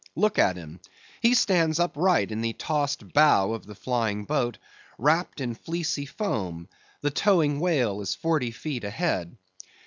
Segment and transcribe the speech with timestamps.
[0.15, 0.79] Look at him;
[1.21, 4.57] he stands upright in the tossed bow of the flying boat;
[4.97, 6.67] wrapt in fleecy foam,
[7.01, 9.37] the towing whale is forty feet ahead.